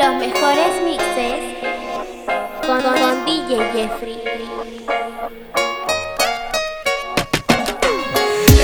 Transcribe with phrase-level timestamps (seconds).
[0.00, 1.58] Los mejores mixes
[2.66, 4.18] con, con, con DJ Jeffrey.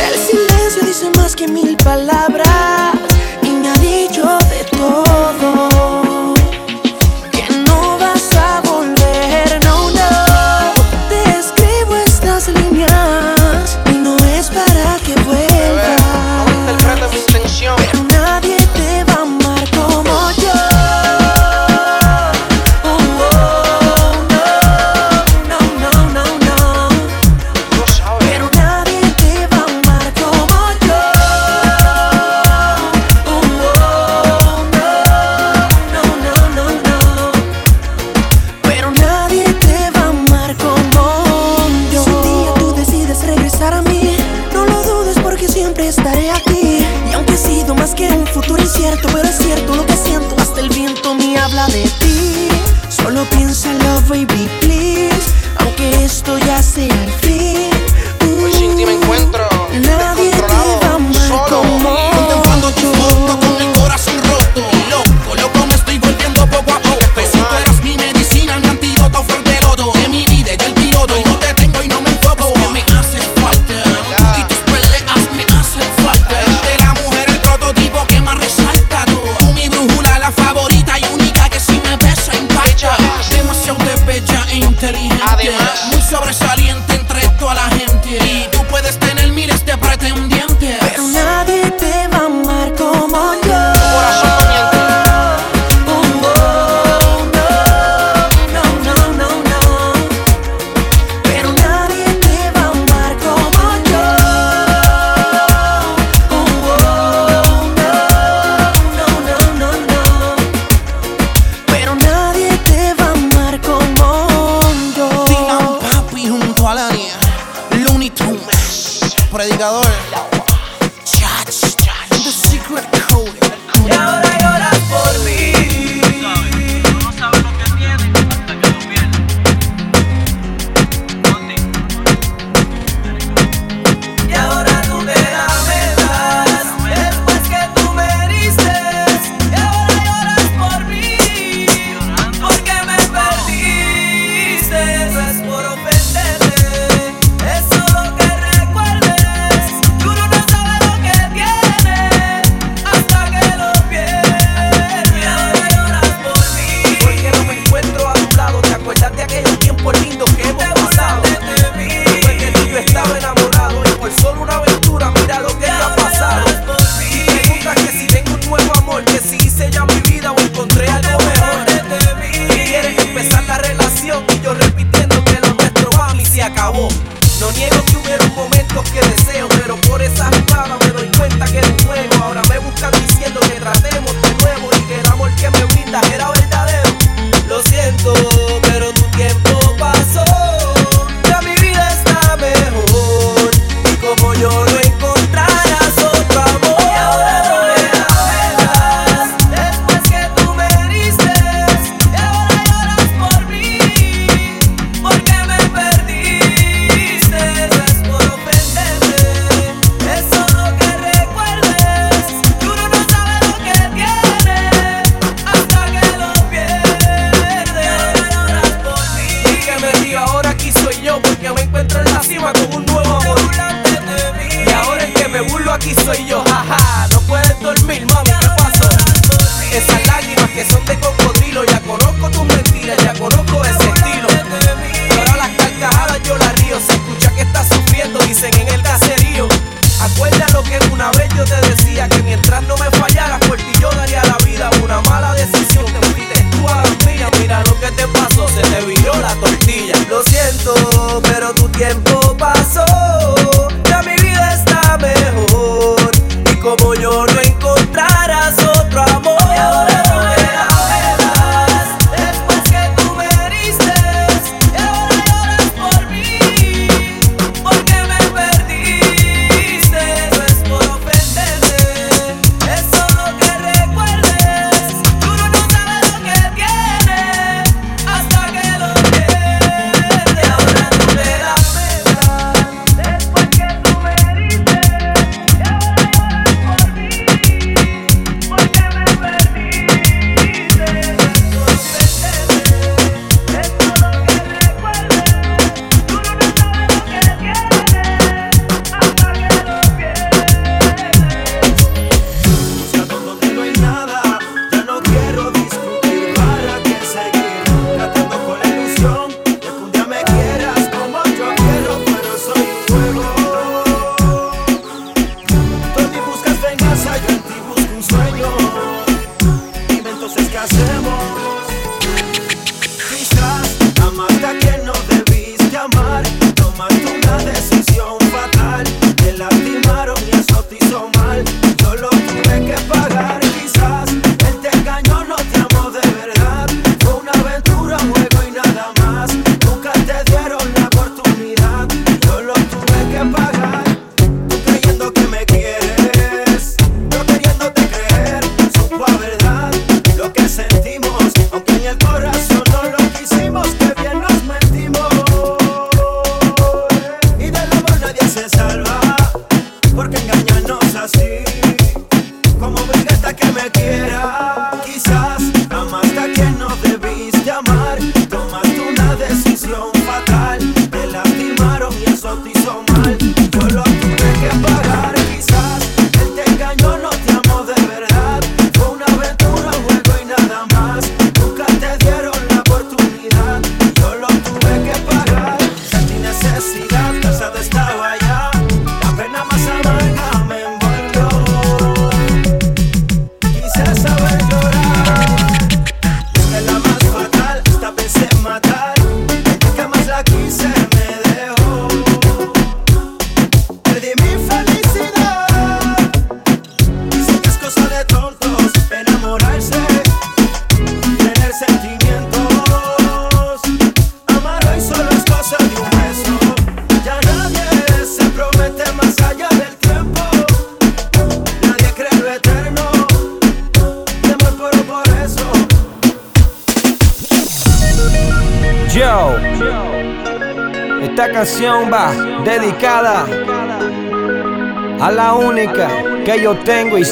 [0.00, 2.94] El silencio dice más que mil palabras
[3.42, 5.75] y me ha dicho de todo.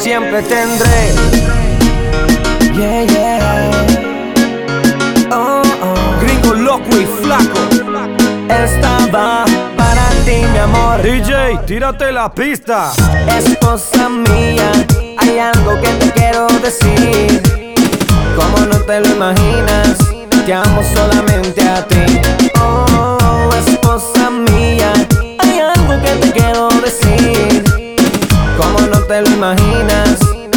[0.04, 1.14] Siempre tendré.
[2.74, 3.70] Yeah, yeah.
[5.32, 6.20] Oh, oh.
[6.20, 7.60] Gringo loco y flaco.
[8.50, 9.46] Esta va
[9.78, 11.00] para ti, mi amor.
[11.02, 12.92] DJ, tírate la pista.
[13.28, 14.70] Esposa mía,
[15.16, 17.40] hay algo que te quiero decir.
[18.36, 19.96] Como no te lo imaginas,
[20.44, 21.33] te amo solamente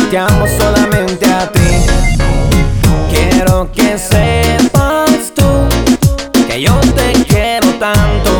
[0.09, 1.59] te amo solamente a ti.
[3.09, 5.67] Quiero que sepas tú
[6.47, 8.39] que yo te quiero tanto.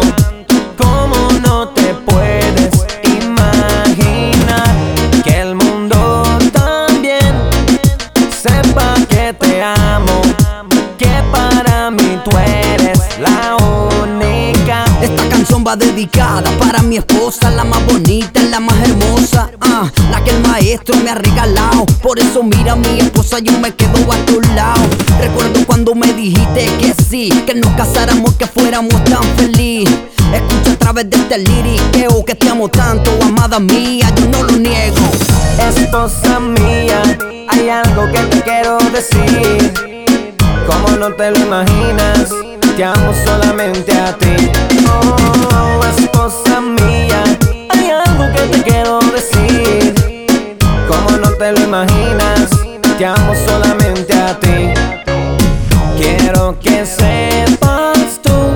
[0.77, 2.73] Como no te puedes
[3.03, 4.73] imaginar
[5.23, 6.23] que el mundo
[6.53, 7.35] también
[8.41, 10.21] sepa que te amo,
[10.97, 14.85] que para mí tú eres la única.
[15.01, 19.36] Esta canción va dedicada para mi esposa, la más bonita, la más hermosa,
[20.27, 21.85] que el maestro me ha regalado.
[22.01, 24.81] Por eso mira mi esposa, yo me quedo a tu lado.
[25.19, 29.89] Recuerdo cuando me dijiste que sí, que nos casáramos, que fuéramos tan feliz.
[30.33, 34.57] Escucha a través de este liriqueo que te amo tanto, amada mía, yo no lo
[34.57, 34.97] niego.
[35.59, 37.01] Esposa mía,
[37.47, 39.73] hay algo que te quiero decir.
[40.65, 42.29] Como no te lo imaginas,
[42.75, 44.51] te amo solamente a ti.
[44.89, 47.23] Oh, esposa mía,
[47.69, 50.16] hay algo que te quiero decir.
[50.87, 52.49] Como no te lo imaginas,
[52.97, 54.73] te amo solamente a ti.
[55.97, 58.55] Quiero que sepas tú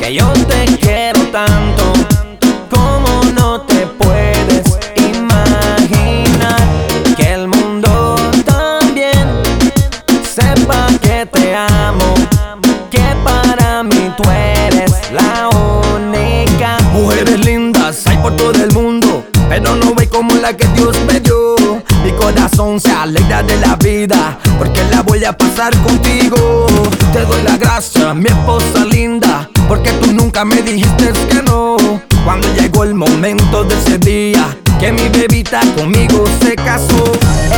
[0.00, 1.92] que yo te quiero tanto.
[2.70, 4.64] Como no te puedes
[4.96, 6.60] imaginar
[7.16, 9.28] que el mundo también
[10.24, 12.14] sepa que te amo,
[12.90, 15.48] que para mí tú eres la
[15.94, 16.78] única.
[16.92, 21.21] Mujeres lindas hay por todo el mundo, pero no ve como la que Dios me
[22.78, 26.66] se alegra de la vida, porque la voy a pasar contigo.
[27.12, 31.76] Te doy la gracia, mi esposa linda, porque tú nunca me dijiste que no.
[32.24, 37.04] Cuando llegó el momento de ese día, que mi bebita conmigo se casó.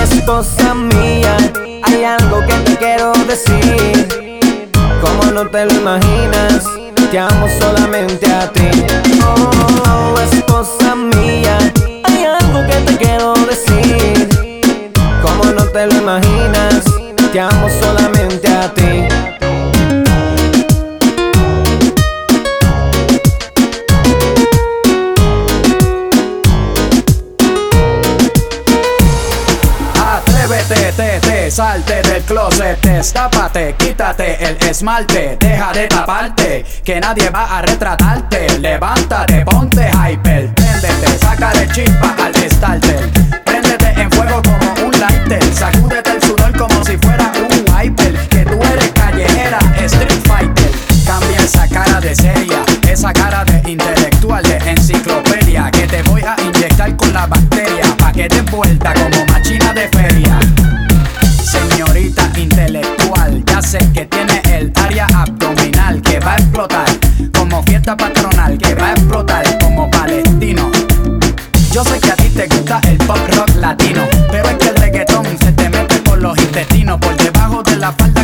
[0.02, 1.36] Esposa mía,
[1.82, 4.08] hay algo que te quiero decir.
[5.02, 6.64] Como no te lo imaginas,
[7.10, 8.70] te amo solamente a ti.
[9.22, 11.58] Oh, esposa mía,
[12.04, 14.03] hay algo que te quiero decir.
[15.74, 16.84] Te lo imaginas,
[17.32, 19.08] te amo solamente a ti.
[29.98, 37.30] Atrévete, te, te, salte del closet, destápate, quítate el esmalte, deja de taparte, que nadie
[37.30, 38.60] va a retratarte.
[38.60, 43.10] Levántate, ponte hyper, préndete, sácale chispa al starter,
[43.44, 44.53] préndete en fuego como
[45.54, 50.70] sacúdete el sudor como si fuera un wiper, que tú eres callejera, street fighter.
[51.06, 56.36] Cambia esa cara de seria, esa cara de intelectual, de enciclopedia, que te voy a
[56.42, 60.38] inyectar con la bacteria, pa' que te vuelta como machina de feria.
[61.42, 66.86] Señorita intelectual, ya sé que tiene el área abdominal que va a explotar
[67.36, 70.70] como fiesta patronal, que va a explotar como palestino.
[71.72, 74.63] Yo sé que a ti te gusta el pop rock latino, pero es
[77.84, 78.23] la falda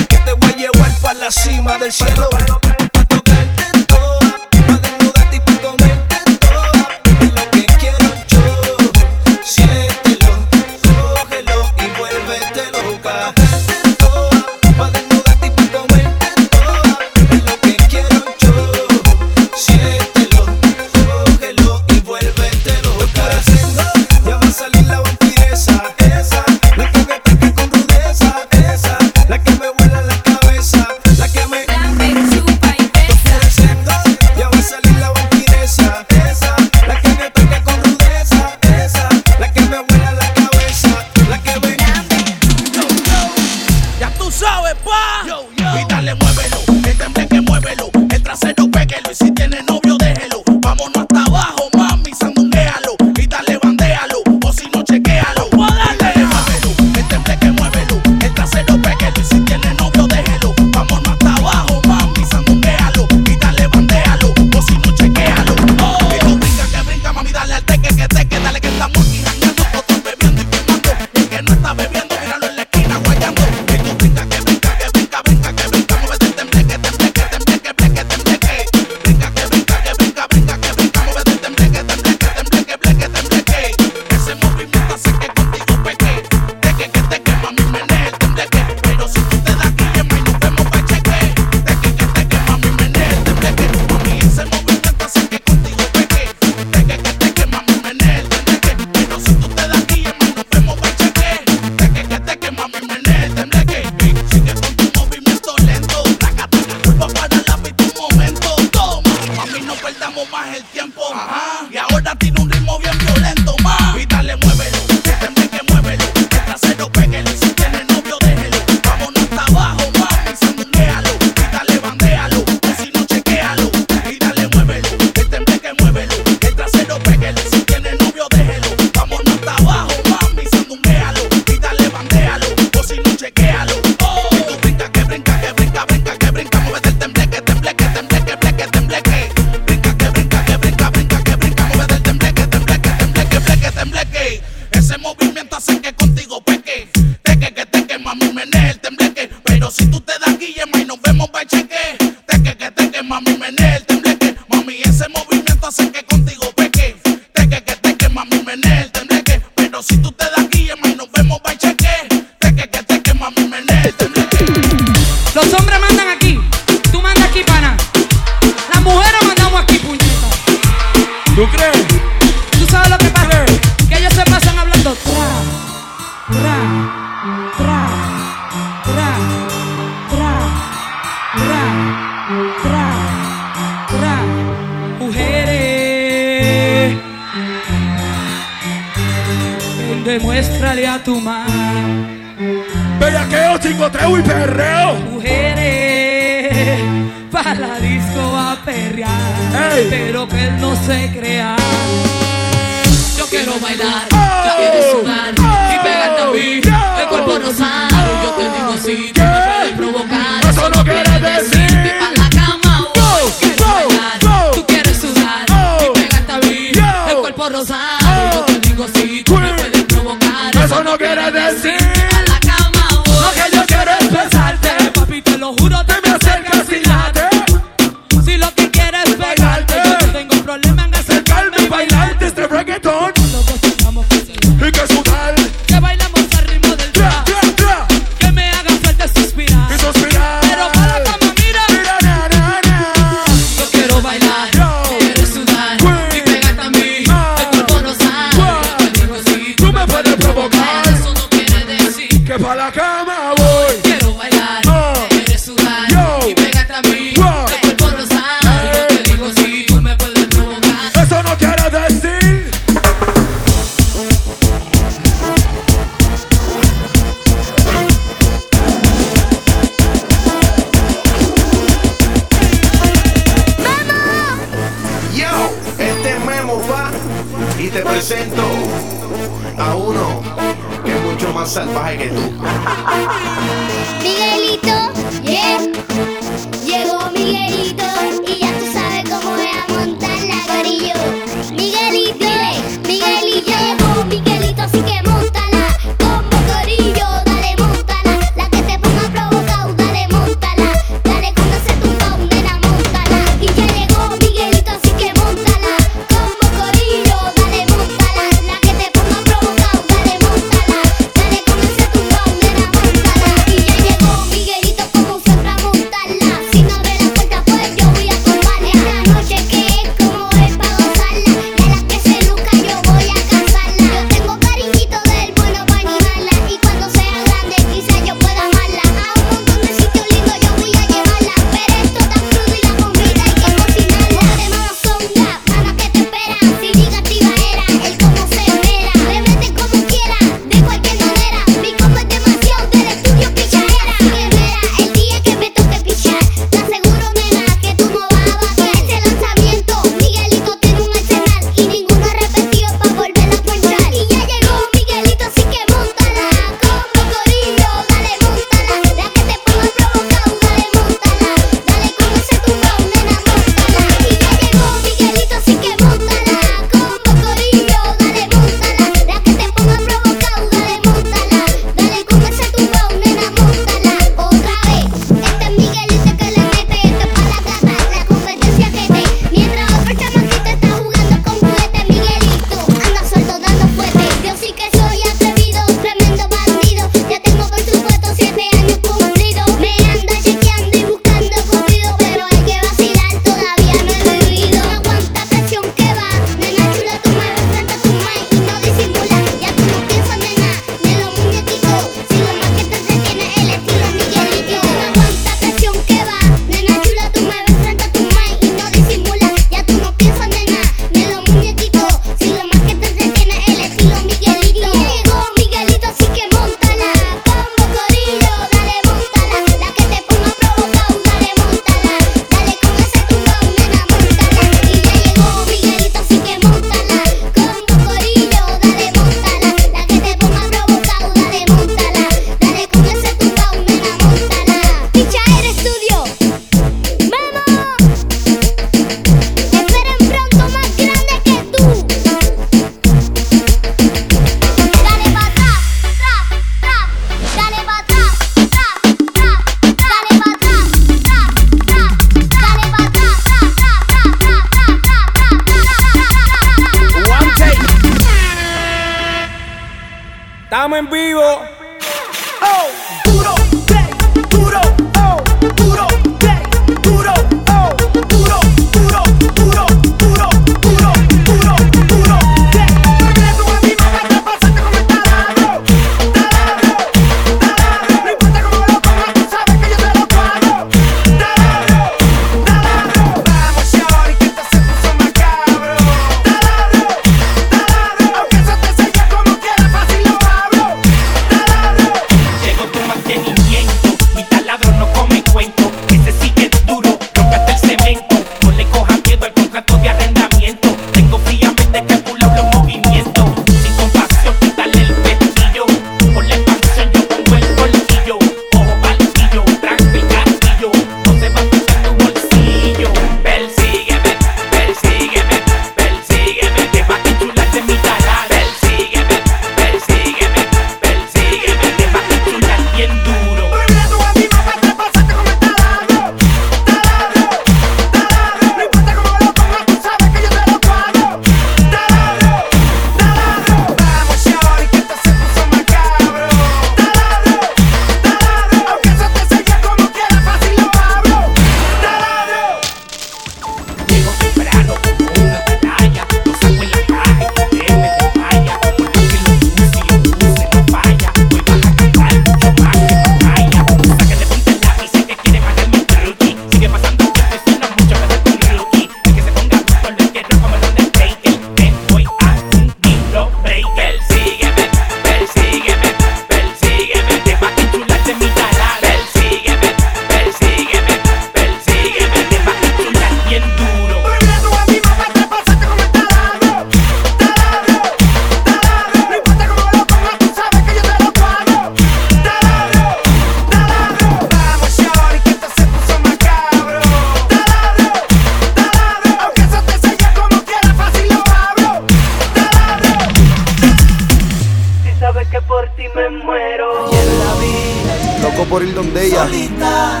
[598.56, 599.26] por ir donde ella.
[599.26, 600.00] Solita,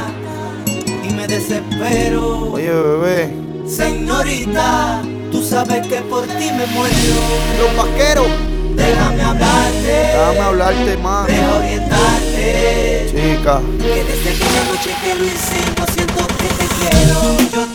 [1.04, 2.52] y me desespero.
[2.52, 3.36] Oye, bebé.
[3.68, 6.94] Señorita, tú sabes que por ti me muero.
[7.60, 8.26] Los vaqueros.
[8.74, 9.92] Déjame hablarte.
[9.92, 11.26] Déjame hablarte más.
[11.26, 13.06] Deja orientarte.
[13.10, 13.60] Chica.
[13.78, 17.16] Que desde aquella noche que lo hicimos siento que te quiero.
[17.52, 17.65] Yo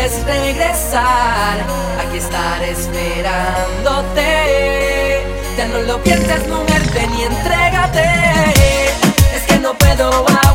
[0.00, 1.58] quieres regresar,
[2.00, 4.22] aquí estaré esperándote.
[5.56, 8.04] Ya no lo pienses, mujer, ven y entrégate.
[9.34, 10.49] Es que no puedo hablar.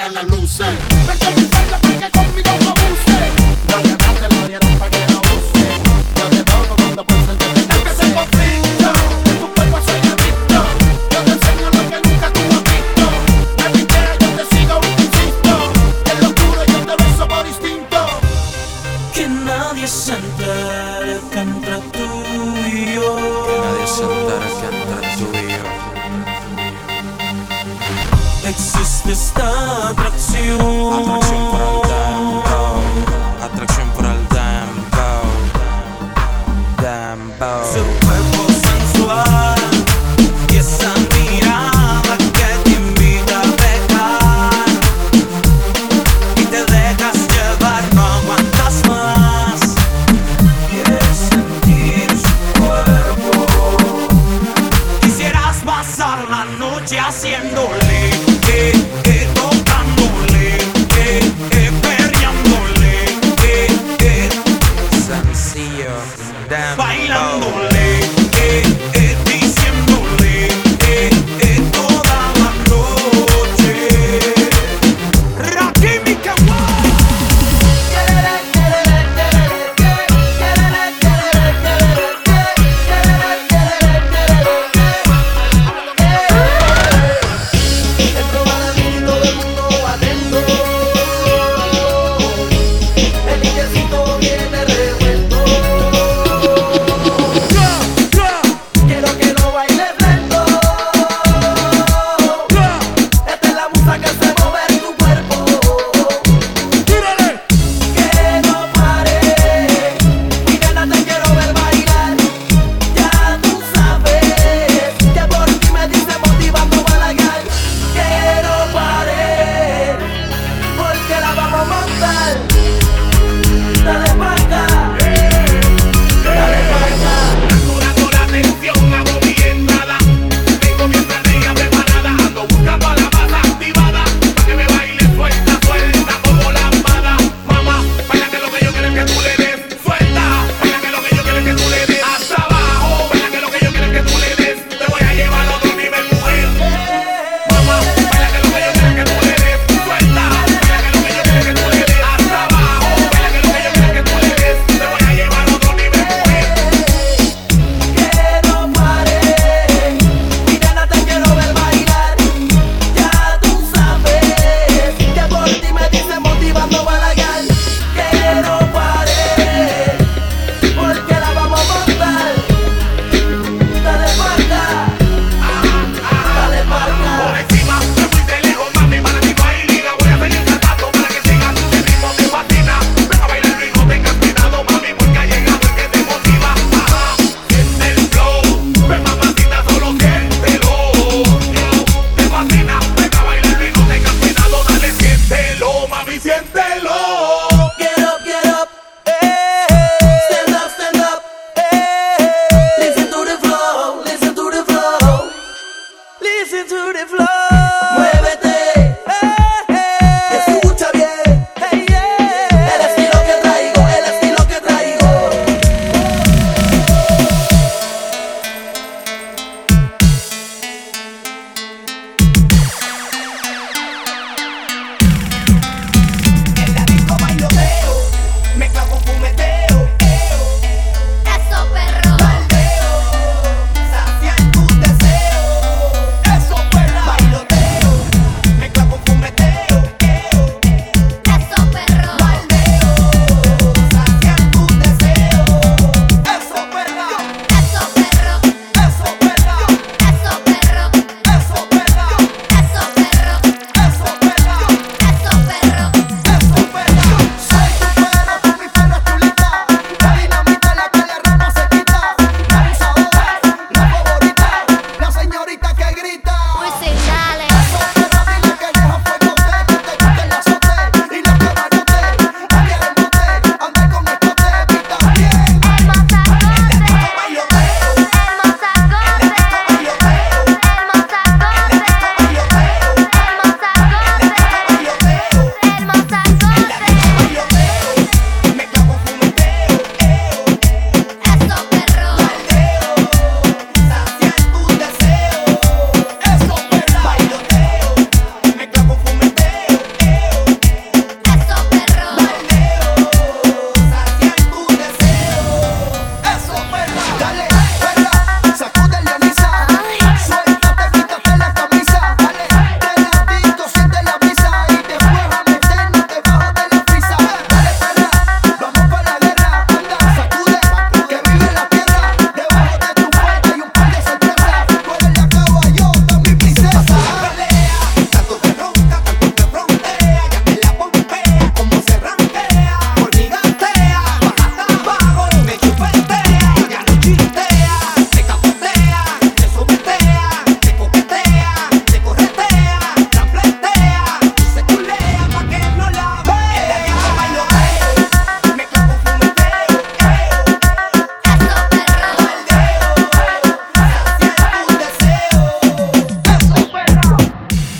[0.00, 0.66] apagan las luces.
[0.66, 0.78] Eh.
[1.06, 3.18] Vete a porque conmigo no abuse.
[3.68, 4.29] No